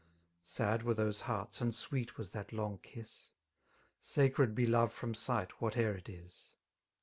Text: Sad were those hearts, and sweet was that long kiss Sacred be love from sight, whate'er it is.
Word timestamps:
Sad 0.41 0.81
were 0.81 0.95
those 0.95 1.21
hearts, 1.21 1.61
and 1.61 1.75
sweet 1.75 2.17
was 2.17 2.31
that 2.31 2.51
long 2.51 2.79
kiss 2.81 3.27
Sacred 3.99 4.55
be 4.55 4.65
love 4.65 4.91
from 4.91 5.13
sight, 5.13 5.51
whate'er 5.61 5.93
it 5.93 6.09
is. 6.09 6.55